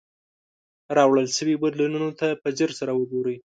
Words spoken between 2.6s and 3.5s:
سره وګورئ.